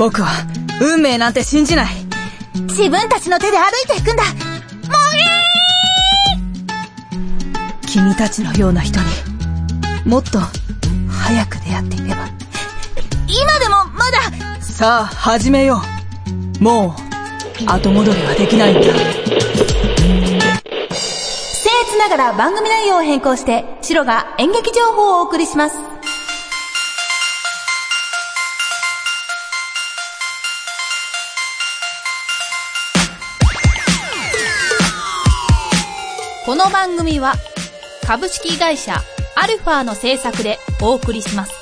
[0.00, 0.30] 僕は、
[0.80, 1.88] 運命なんて信じない。
[2.54, 4.32] 自分たちの手で歩いていくんだもう
[5.14, 5.20] い
[7.82, 9.04] い君たちのような人に、
[10.06, 10.38] もっと、
[11.10, 12.26] 早く出会っていれば。
[13.28, 15.82] 今でもまださあ、始めよ
[16.60, 16.64] う。
[16.64, 18.80] もう、後戻りはできないんだ。
[18.80, 18.94] 僭
[21.82, 25.89] 越ながら番組内容を変更して、シロが演劇情報をお送りします。
[36.70, 37.34] の番組は、
[38.06, 38.94] 株式会社
[39.34, 41.52] アルファの制作でお送りします。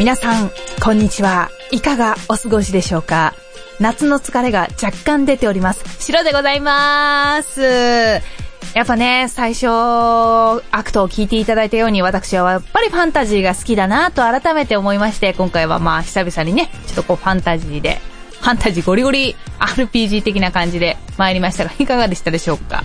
[0.00, 0.50] 皆さん、
[0.82, 1.50] こんにちは。
[1.70, 3.32] いかがお過ごしでしょうか？
[3.78, 5.84] 夏の疲れが若干出ております。
[6.04, 7.60] 白でございます。
[7.62, 18.00] やっぱね、最初、アクトを聞いていただいたように、私はやっぱりファンタジーが好きだなと改めて思いまして、今回はまあ久々にね、ちょっとこうファンタジーで
[18.44, 22.84] ファンタジーゴリゴリ RPG 的な感じで参りましたが、いかがでしたでしょうか？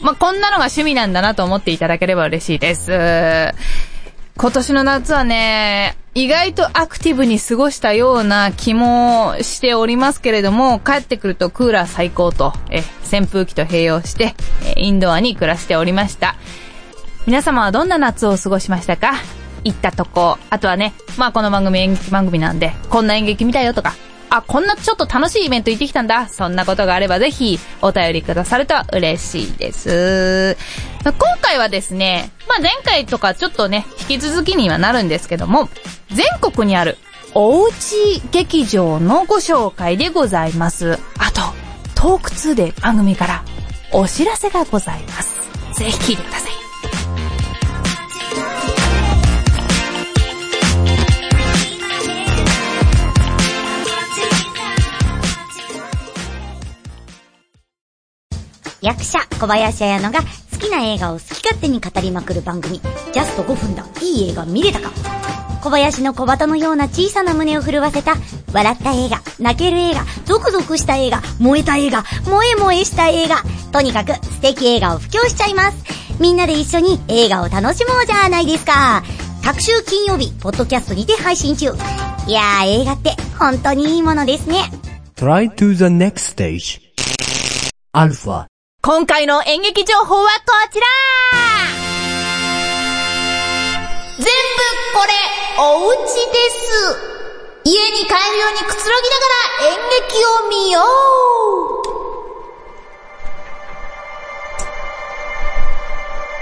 [0.00, 2.90] まあ、こんなのが趣味なんだなと思っていただければ嬉しいです。
[4.36, 14.34] 今年の夏はね、意外とアクティブに過ごしたような気もしておりますけれども、帰ってくるとクーラー最高と、え、扇風機と併用して、
[14.76, 16.34] え、インドアに暮らしておりました。
[17.26, 19.12] 皆様はどんな夏を過ごしましたか？
[19.62, 23.94] 行ったとこ、あとはね、まあこの番組演劇番組なんで、こんな演劇見たよとか、
[24.30, 26.28] あ、こんなちょっと楽しいイベント行ってきたんだ。
[26.28, 30.56] そんなことがあればぜひお便りくださると嬉しいです。
[31.04, 35.68] 今回はですね、まあ、前回とかちょっとね、引き続きにはなるんですけども、
[36.10, 36.96] 全国にある
[37.34, 40.98] おうち劇場のご紹介でございます。
[41.18, 41.40] あと、
[41.94, 43.44] トーク2で番組から
[43.92, 45.34] お知らせがございます。
[45.74, 46.59] ぜひ聞いてください。
[58.82, 60.20] 役者小林彩乃が
[60.52, 64.90] 好きな映画を好き勝手に語りまくる番組、ジャスト5分だ、いい映画見れたか？
[65.62, 68.14] 小林の小鳩のような小さな胸を震わせた、
[68.52, 75.76] 笑った映画、泣ける映画、ゾクゾクした映画、燃えた映画、萌え萌えした映画、とにかく素敵映画を布教しちゃいます。
[76.18, 79.02] みんなで一緒に映画を楽しもうじゃないですか。
[79.44, 81.66] 各週金曜日、ポッドキャストにて配信中。
[82.26, 84.70] いやー、映画って本当にいいものですね。
[85.16, 86.80] Try to the next stage.
[87.92, 88.49] アルファ
[88.82, 90.30] 今回の演劇情報はこ
[90.72, 90.86] ちら。
[94.16, 94.30] 全部
[94.94, 95.12] これ、
[95.58, 96.08] お家で
[96.48, 96.96] す。
[97.64, 99.28] 家に帰るようにくつろぎなが
[99.66, 99.76] ら演
[100.08, 100.80] 劇を見よ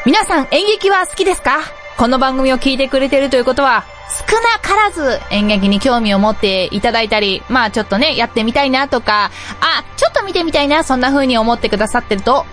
[0.04, 0.06] う。
[0.06, 1.58] 皆さん演劇は好きですか？
[1.96, 9.30] この番組を聞いてくれてるということは、少なからず演劇に興味を持っていただいたり、まあちょっとね、やってみたいなとか、
[9.60, 12.46] あ、ちょっと見てみたいな、そんな風に思ってくださってると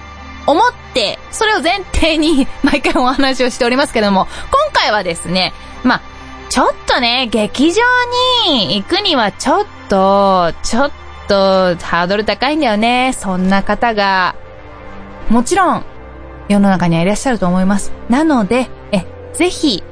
[0.47, 6.01] 思って、それを前提に 毎回お話をしておりますけども、今回はですね、まあ、
[6.49, 7.81] ちょっとね、劇場
[8.47, 10.91] に行くにはちょっと、ちょっ
[11.27, 13.13] とハードル高いんだよね。
[13.17, 14.35] そんな方が、
[15.29, 15.85] もちろん、
[16.47, 17.91] 世の中にはいらっしゃると思います。
[18.09, 19.83] なので、え、ぜひ、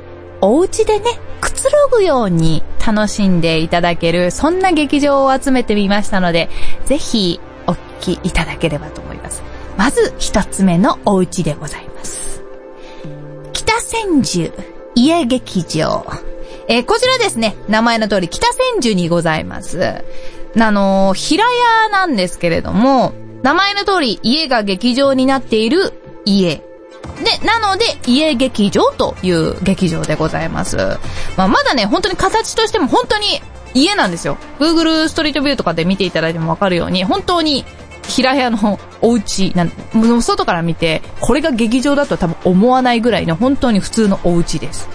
[0.42, 6.50] お家でね、くつろぐように楽しんでいただける、そんな劇場を集めてみましたので、
[6.86, 9.44] ぜひ、お聞きいただければと思います。
[9.78, 12.42] まず、一つ目のお家でございます。
[13.52, 14.54] 北千住
[14.96, 16.06] 家劇場。
[16.70, 20.04] えー、こちらですね、名前の通り北千住にございます。
[20.58, 25.92] あのー、平屋なんですけれども、名前の通り家が劇場になっている
[26.24, 26.64] 家
[27.24, 30.78] で、なので、家劇場という劇場でございます。
[31.38, 33.42] まあ、まだね、本当に形としても本当に
[33.74, 34.38] 家なんですよ。
[34.60, 37.66] Google ストリートビューとかで見ていただいてもわかるように、本当に
[38.08, 44.90] 平屋のお家なん、もう外から見て、これが劇場だと多分思わないぐらいの本当に普通のお家です。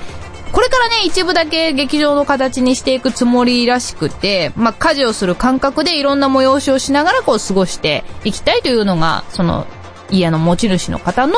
[0.53, 9.67] これからね、一部だけ劇場の形にしていくつもりらしくて、まあ、家事をする感覚でいろんな催しをしながらこう過ごしていきたいというのが、その、
[10.11, 11.35] 家の持ち主の方の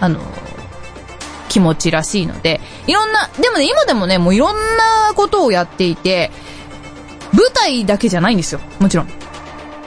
[0.00, 0.20] あの、
[1.48, 6.30] 気持ちらしいので、いろんな、でもね、今でもね、もういろんなことをやっていて、
[7.32, 8.60] 舞台だけじゃないんですよ。
[8.78, 9.08] もちろん。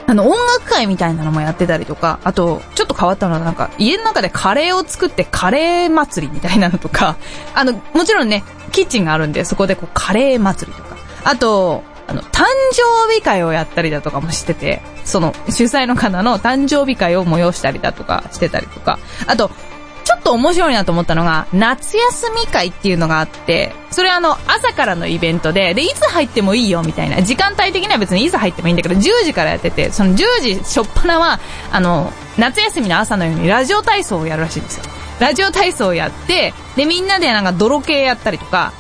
[0.06, 7.16] あの、音楽会みたいなのもやってたりとか、あと、ちょっと変わったのはなんか、家の中でカレーを作ってカレー祭りみたいなのとか、
[7.56, 12.44] あの、もちろんね、キッチンがあるんで、そこでこう、カレー祭りとか、あと、あの、誕
[12.74, 19.52] 生日会をやったりだとかもしてて、その、主催の方の誕生日会を催したりだとかしてたりとか、あと、
[20.34, 31.40] と面白いなと思ったのが、夏休み会っていうのがあって、それあの、朝からのイベントで、で、いつ入ってもいいよみたいな、時間帯的には別にいつ入ってもいいんだけど、10時からやってて、その10時しょっぱなは、
[31.72, 34.86] あの、夏休みの朝のようにラジオ体操をやるらしいんですよ。
[35.20, 38.74] ラジオ体操をやって、で、みんなでなんか泥系やったりとか、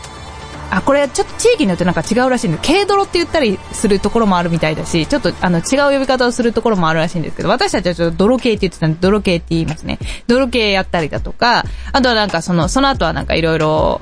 [0.75, 9.99] あ、これちょっと地域によってなんか違うらしいんで、軽泥って言ったりするところもあるみたいだし、ちょっとあの違う呼び方をするところもあるらしいんですけど、私たちはちょっと泥系って言ってたんで、泥系って言いますね。
[10.25, 14.01] 泥系やったりだとか、あとはなんかその、その後はなんかいろいろ、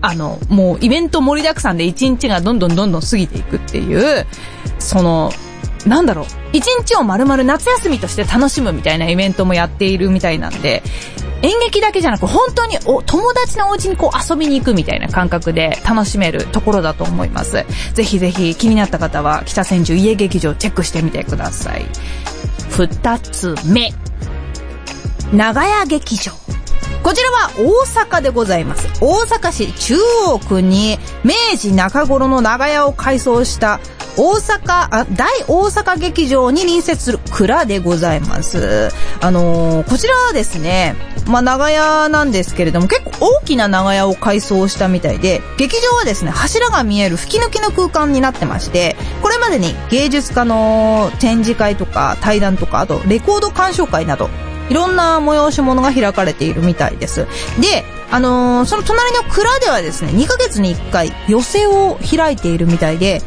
[0.00, 4.26] あの、もうイベント盛りだくさんで一日がどんどんどんどん過ぎていくっていう、
[4.78, 5.30] その、
[5.86, 10.82] なんだろう、一日を丸々夏休みとして楽しむみたいなイベントもやっているみたいなんで、
[11.42, 17.64] 演劇だけじゃなく本当にお友達のお家にこう遊びに行くみたいな感覚で楽しめるところだと思います。
[17.94, 21.84] ぜひぜひ気になった方は北千住家劇場チェックしてみてください。
[22.70, 23.92] 二つ目。
[25.32, 26.32] 長屋劇場。
[27.02, 28.88] こちらは大阪でございます。
[29.00, 29.96] 大阪市中
[30.28, 33.80] 央区に明治中頃の長屋を改装した
[34.16, 38.90] 大阪、あ、大大阪劇場に隣接する蔵でございます。
[39.20, 40.94] あのー、こちらはですね、
[41.26, 54.28] まあ、長屋なんですけれども、結構大きな長屋を改装したみたいで、劇場はですね、柱が見える吹き抜きの空間になってまして、これまでに芸術家の展示会とか対談とか、あとレコード鑑賞会など、
[54.68, 57.26] いろんな催し物が開かれているみたいです。
[57.60, 63.22] で、あのー、その隣の蔵ではですね、2ヶ月に1回寄席を開いているみたいで、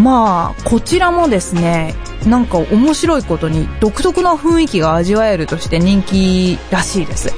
[0.00, 1.94] まあ、こちらもですね、
[2.28, 7.32] なんか面白いことに独特な雰囲気が味わえるとして人気らしいです。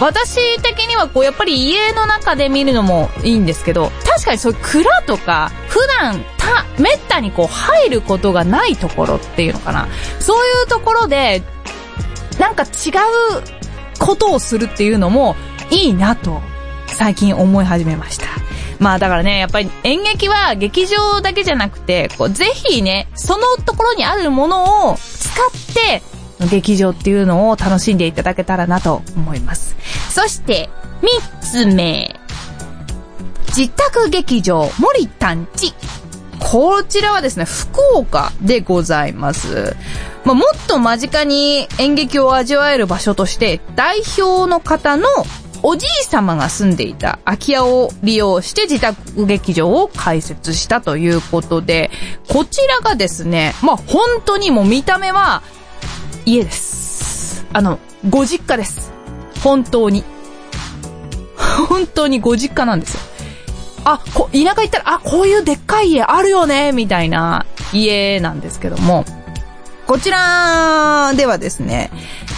[0.00, 9.88] 私的にはこうやっぱり家の中で見るのもいいんですけど、確かにそういう蔵とか、普段た、めったにこう入ることがないところっていうのかな。
[10.18, 11.42] そういうところで、
[12.38, 15.36] なんか違うことをするっていうのも
[15.70, 16.40] いいなと
[16.88, 18.26] 最近思い始めました。
[18.82, 26.02] まあだからね、やっぱり演劇は劇場だけじゃなくて、こうぜひね、そのところにあるものを使って、
[26.50, 29.76] 劇場っていうのを楽しんでいただけたらなと思います。
[30.10, 30.68] そして、
[31.00, 32.18] 三つ目。
[33.56, 35.72] 自宅劇場森探知。
[36.40, 39.76] こちらはですね、福岡でございます。
[40.24, 45.06] まあ、もっと間近に演劇を味わえる場所として、代表の方の
[45.62, 51.90] おじい様が住んでいた空き家を利用して自宅劇場を開設したということで、
[52.28, 55.42] こちらがですね、まあ、本当にもう見た目は
[56.26, 57.46] 家です。
[57.52, 57.78] あの、
[58.08, 58.92] ご実家です。
[59.42, 60.04] 本当に。
[61.68, 63.00] 本当にご実家なんですよ。
[63.84, 69.04] あ、こ、田舎行ったら、あ、こういうでっかい家あるよね、みたいな家なんですけども、
[69.86, 71.90] こちらではですね、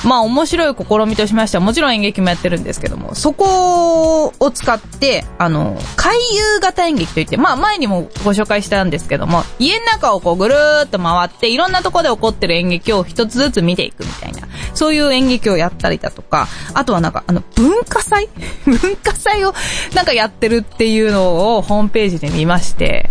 [0.05, 18.29] まあ面白い試みとしましては、もちろん演劇もやってるんですけども、そこを使って、あの、回遊型演劇といって、まあ前にもご紹介したんですけども、家の中をこうぐるーっと回って、いろんなとこで起こってる演劇を一つずつ見ていくみたいな、そういう演劇をやったりだとか、あとはなんか、あの、文化祭？
[18.67, 19.55] 文化祭を
[19.95, 23.11] なんかやってるっていうのをホームページで見まして、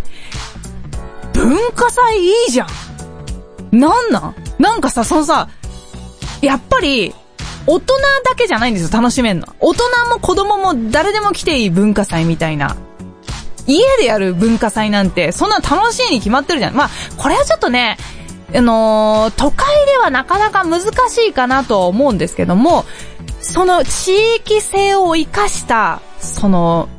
[1.34, 2.66] 文化祭いいじゃ
[3.72, 3.80] ん！
[3.80, 4.36] なんなん？
[4.60, 5.50] なんかさ、そのさ、
[6.46, 7.16] やっぱり、
[7.66, 7.94] 大人
[8.26, 9.48] だけじゃないんですよ、楽しめんの。
[9.60, 12.76] 大人も子供も誰でも来ていい文化祭みたいな。
[13.66, 16.76] 家でやる文化祭なんて、そんな楽しいに決まってるじゃん。
[16.76, 17.98] まあ、これはちょっとね、
[18.54, 22.84] あのー、都会ではなかなか難しいかなとは思うんですけども、
[23.40, 26.90] その地域性を活かした、その、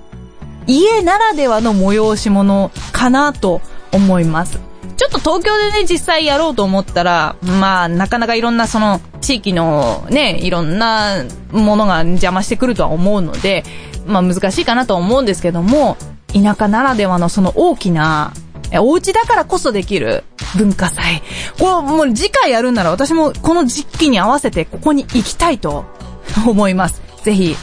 [0.67, 3.61] 家ならではの催し物かなと
[3.93, 4.59] 思います。
[4.97, 13.65] ちょっと東京でね、実際やろうと思ったら、まあ、なかなかいろんなその、地域のね、いろんなものが邪魔してくるとは思うので、
[14.07, 15.97] まあ難しいかなと思うんですけども、
[16.33, 18.33] 田舎ならではのその大きな、
[18.81, 20.25] お家だからこそできる
[20.57, 21.23] 文化祭。
[21.59, 25.85] これもう次回やるんなら私もこの時期に合わせてここに行きたいと
[26.47, 27.03] 思います。
[27.23, 27.57] ぜひ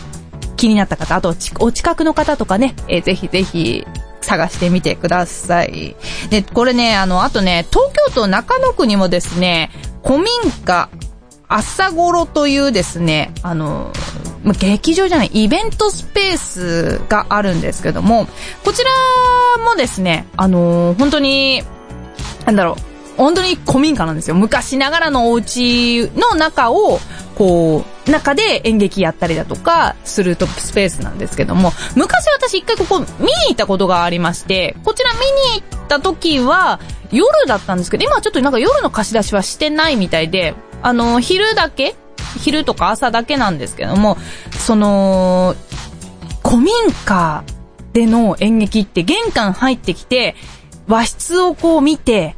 [0.58, 3.86] 気になった方、あとお近くの方とかね、えー、ぜひぜひ
[4.22, 5.96] 探してみてください。
[6.30, 9.72] で、これね、あの、あとね、東京都中野区にもですね、
[10.04, 10.28] 古民
[10.66, 10.90] 家
[11.48, 13.92] 朝頃というですね、あの、
[14.60, 18.28] 劇場じゃない、イベントスペースがあるんですけども、
[18.64, 18.92] こちら
[19.66, 21.64] もですね、あの、本当に、
[22.46, 24.36] なんだろう、本当に古民家なんですよ。
[24.36, 27.00] 昔ながらのお家の中を、
[27.36, 35.20] こう、中で演劇やったりだとか、するトップスペースなんですけども、昔私一回ここ見に行ったことがありまして、こちら見
[35.56, 36.80] に行った時は、
[37.12, 41.96] 夜だったんですけど、今はちょっとなんか夜の貸し出しはしてないみたいで、あの、昼だけ
[42.40, 44.18] 昼とか朝だけなんですけども、
[44.52, 45.56] その、
[46.44, 46.74] 古民
[47.06, 47.44] 家
[47.94, 50.36] での演劇って玄関入ってきて、
[50.88, 52.36] 和室をこう見て、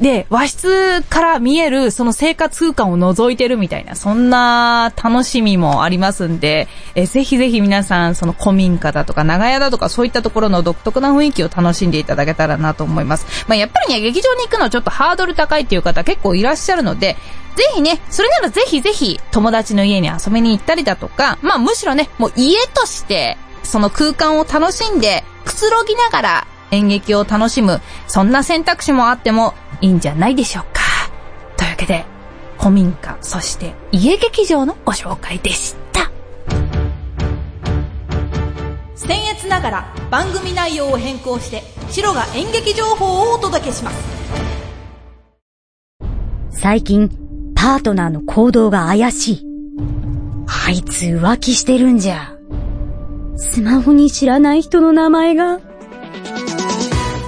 [0.00, 13.26] で、和室から見えるその生活空間を覗いてるみたいな、そんな楽しみもありますんで、えぜひぜひ皆さん、その古民家だとか長屋だとかそういったところの独特な雰囲気を楽しんでいただけたらなと思います。
[13.48, 17.16] まあ、やっぱりね、劇場に行くのはちょっとハードル高いっていう方結構いらっしゃるので、
[17.56, 30.80] ぜひね、それならぜひぜひ友達の家に遊びに行ったりだとか、まあむしろね、もう家としてその空間を楽しんでくつろぎながら演劇を楽しむ、そんな選択肢もあってもいいんじゃないでしょうか。
[31.56, 32.04] というわけで、
[32.58, 36.10] 古民家、そして家劇場のご紹介でした。
[38.96, 43.96] 僭越ながら番組内容を変更して、白が演劇情報をお届けします。
[46.50, 47.08] 最近、
[47.54, 49.44] パートナーの行動が怪しい。
[50.66, 52.34] あいつ浮気してるんじゃ。
[53.36, 55.60] スマホに知らない人の名前が。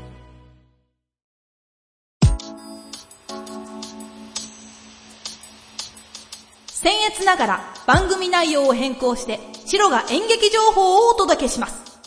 [6.67, 12.01] 僭越ながら番組内容を変更して、白が演劇情報をお届けします。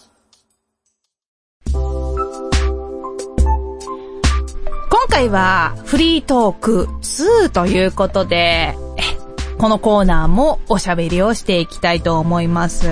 [1.75, 1.83] 今
[5.09, 8.75] 回はフリートーク2ということで、
[9.59, 12.89] このコーナーもおしゃべりをしていきたいと思います。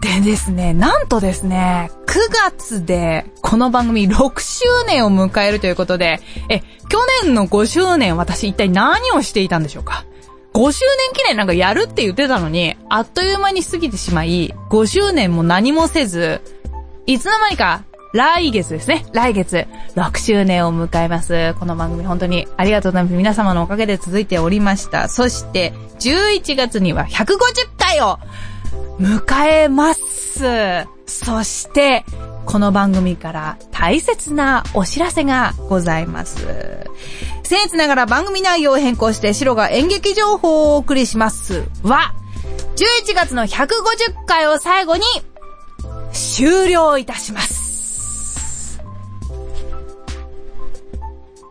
[0.00, 2.18] でですね、なんとですね、9
[2.50, 10.04] 月でこの番組6周年を迎えるということで、え、去年の5周年私一体何をしていたんでしょうか
[10.52, 16.42] ?5 周年記念なんかやるって言ってたのに、あっという間に過ぎてしまい、5周年も何もせず、
[17.06, 19.06] いつの間にか来月ですね。
[19.12, 21.54] 来月、6周年を迎えます。
[21.58, 23.14] この番組本当にありがとうございます。
[23.14, 25.08] 皆様のおかげで続いておりました。
[25.08, 27.36] そして、11月には150
[27.78, 28.18] 回を
[28.98, 30.86] 迎えます。
[31.06, 32.04] そして、
[32.46, 36.46] この番組から大切なお知らせがございます。
[37.42, 42.12] 僭越ながら番組内容を変更して白が演劇情報をお送りしますは、
[42.76, 43.68] 11月の150
[44.26, 45.02] 回を最後に
[46.12, 48.80] 終了いたします。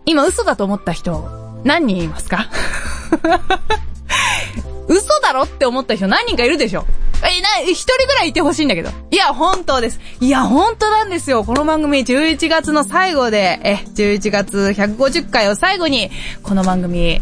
[0.06, 1.28] 今嘘だと思った人
[1.64, 2.48] 何人いますか？
[4.88, 6.86] 嘘だろって思った人何人かいるでしょ
[7.28, 8.90] え、な、一人ぐらいいてほしいんだけど。
[9.12, 10.00] いや、本当です。
[10.20, 11.44] いや、本当なんですよ。
[11.44, 16.12] この番組11月の最後で、え、11月150回を最後に、
[16.44, 17.22] この番組、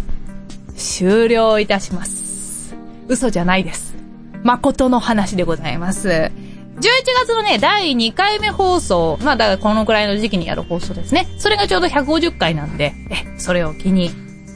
[0.75, 2.75] 終了いたします。
[3.07, 3.93] 嘘じゃないです。
[4.43, 6.09] 誠の話でございます。
[6.09, 6.81] 11
[7.25, 11.27] 月のね、第2回目放送、まあだからこのくらいの時期にやる放送ですね。
[11.37, 14.09] それがちょうど150回なんで、え、それを機に、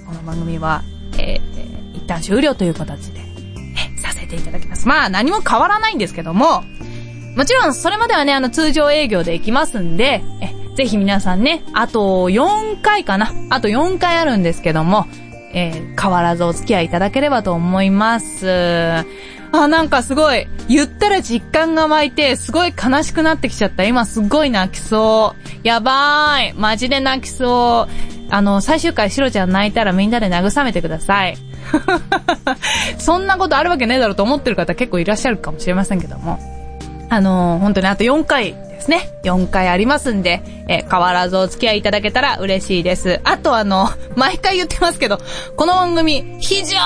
[0.06, 0.84] この番組は、
[1.20, 3.17] えー、一旦終了という形で、
[4.28, 4.88] ていただきます。
[4.88, 6.64] まあ何も変わらないんですけども、
[7.36, 13.32] もちろんそれまではね、あの通常営業で行きますんで、え、ぜひ皆さんね、あと4回かな。
[13.50, 15.08] あと4回あるんですけども、
[15.54, 19.06] えー、変わらずお付き合いいただければと思います。
[19.64, 23.84] あ、なんかすごい、言ったら実感が湧いて、すごい悲しくなってきちゃった。
[23.84, 25.68] 今すごい泣きそう。
[25.68, 26.54] やばーい。
[26.54, 27.94] マジで泣きそう。
[28.30, 31.38] あの、最終回シロちゃん泣いたらみんなで慰めてください。
[32.98, 36.40] そんなことあるわけねえだろうと思ってる方結構いらっしゃるかもしれませんけども。
[37.10, 39.10] あのー、本当にあと4回ですね。
[39.24, 43.22] 4回ありますんで、え、変わらずお付き合いいただけたら嬉しいです。
[43.24, 45.20] あとあの、毎回言ってますけど、
[45.56, 46.78] この番組、非常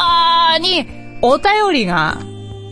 [0.60, 0.88] に
[1.22, 2.18] お便りが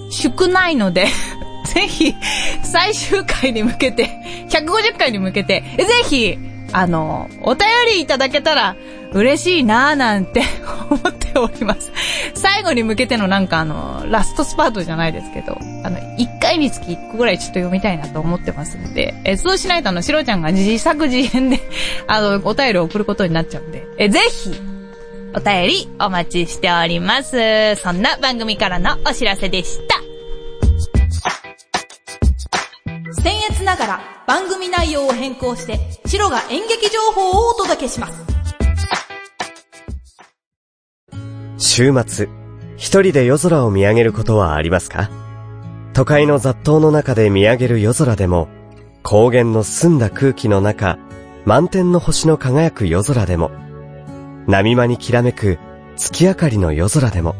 [0.10, 1.08] 少ないので
[1.74, 2.16] ぜひ、
[2.63, 4.10] 最終回に向けて、
[4.50, 6.38] 150回に向けて、ぜひ、
[6.72, 8.75] あの、お便りいただけたら
[9.12, 10.42] 嬉しいなーなんて
[10.89, 11.92] 思っております。
[12.36, 21.60] 最後に向けてのなんかあの、ラストスパートじゃないですけど、あの、1回につき1個ぐらいちょっと読みたいなと思ってますんで、え、そうしないとあの、しろちゃんが自作自演で
[22.08, 24.54] あの、お便りを送ることになっちゃうんで、え、ぜひ、
[25.36, 27.75] お便りお待ちしております。
[27.75, 29.99] そんな番組からのお知らせでした。
[33.89, 38.25] ら番組内容を変更して、白が演劇情報をお届けします。
[41.58, 42.29] 週末、
[42.77, 45.10] 一人で夜空を見上げることはありますか？
[45.93, 48.48] 都会の雑踏の中で見上げる夜空でも、
[49.03, 50.98] 高原の澄んだ空気の中、
[51.46, 53.51] 満天の星の輝く夜空でも、
[54.48, 55.58] 波間にきらめく
[55.98, 57.36] 月明かりの夜空でも、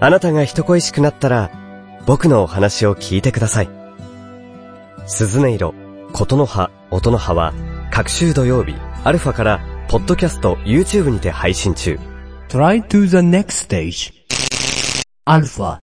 [0.00, 1.50] あなたが人恋しくなったら、
[2.06, 3.79] 僕のお話を聞いてください。
[5.12, 5.74] 鈴音色、
[6.12, 7.52] 琴の葉、音の葉は、
[7.90, 11.98] 各週土曜日、アルファから、ポッドキャスト、YouTube にて配信中。
[12.48, 14.12] Try to the next stage.
[15.26, 15.80] Alpha.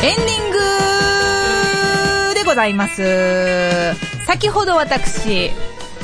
[0.00, 0.50] エンディン
[2.28, 3.94] グでございます。
[4.26, 5.50] 先ほど私、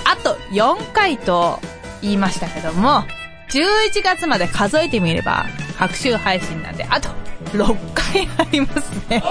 [0.04, 1.60] あと4回と
[2.02, 3.04] 言いましたけども、
[3.50, 5.46] 11月まで数えてみれば、
[5.78, 7.19] 各週配信なんで、あと
[7.52, 9.22] 6回ありますね。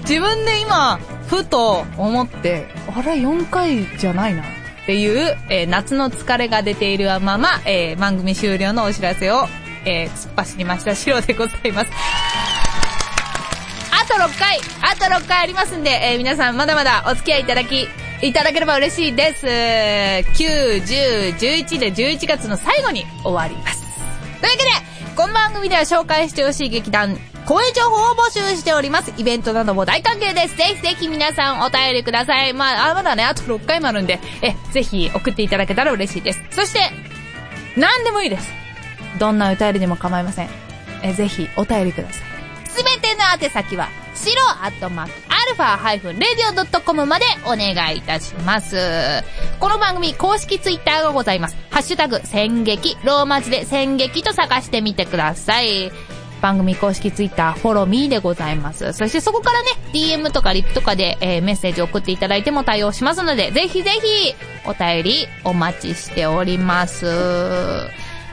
[0.00, 2.66] 自分で今、ふと思って、
[2.96, 4.42] あれ4回じゃないな。
[4.42, 4.46] っ
[4.86, 9.46] ていう、えー夏の疲れが出ているまま、えー番組終了のお知らせを、
[9.84, 11.90] えー突っ走りました、シロでございます。
[13.90, 17.88] あと6回、あと6回ありますんで、えー皆さんまだまだお付き合いいただき、
[18.22, 19.46] いただければ嬉しいです。
[19.46, 23.83] 9、10、11で11月の最後に終わります。
[24.44, 29.10] というわけで、この番組では紹介してほしい劇団、公演情報を募集しております。
[29.16, 30.56] イベントなども大歓迎です。
[30.58, 32.52] ぜひぜひ皆さんお便りください。
[32.52, 36.42] まあ、あまだね、あと6回もあるんで、え、ぜひ送っていただけたら嬉しいです。
[36.50, 36.90] そして、
[37.78, 38.52] 何でもいいです。
[39.18, 40.50] どんなお便りでも構いません。
[41.02, 42.68] え、ぜひお便りください。
[42.68, 45.12] すべての宛先は、白アットマーク、
[45.44, 48.78] アルファハイフン、レディオドットコムまでお願いいたします。
[49.60, 51.56] この番組公式ツイッターがございます。
[51.68, 55.92] ハッシュタグ、戦撃、ローマ字で戦撃と探してみてください。
[56.40, 58.94] 番組公式ツイッター、フォローミーでございます。
[58.94, 67.06] そしてそこからね、DM とかリップとかで、えーメッセージ送っていただいても対応しますので、ぜひぜひ、お便りお待ちしております。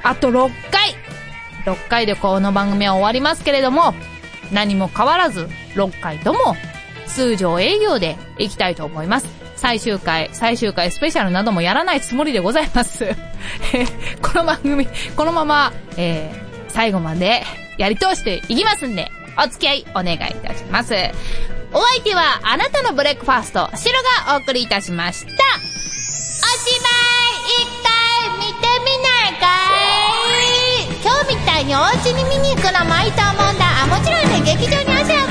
[0.01, 0.95] あと6回
[1.65, 3.93] !6 回でこの番組は終わりますけれども、
[4.53, 6.55] 何も変わらず、6回とも、
[7.13, 9.27] 通常営業で行きたいと思います。
[9.55, 13.15] 最終回、最終回スペシャルなどもやらないつもりでございます。
[14.21, 17.43] この番組、このまま、えー最後まで
[17.77, 20.93] やり通していきますんで、お付き合いお願いいたします。
[21.73, 25.31] お相手は、あなたのブレックファースト、シロがお送りいたしました。
[25.31, 25.37] おし
[26.81, 29.47] まい一回見てみないか
[30.39, 33.83] い今日みたいにお家に見に行くのもいいと思うんだ。
[33.83, 35.30] あ、もちろんね、劇場に足を